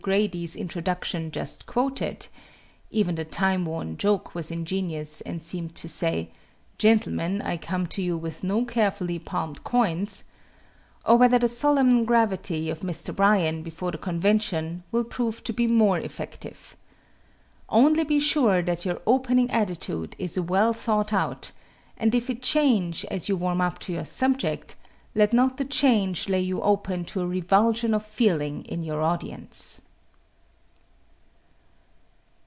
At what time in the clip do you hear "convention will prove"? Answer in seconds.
13.99-15.43